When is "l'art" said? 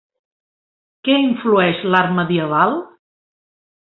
1.95-2.15